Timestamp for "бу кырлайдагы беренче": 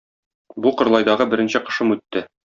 0.65-1.63